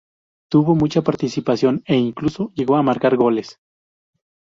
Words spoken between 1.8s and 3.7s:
e incluso llegó a marcar goles.